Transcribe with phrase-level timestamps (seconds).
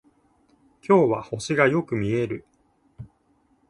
[0.83, 2.43] 今日は星がよく見える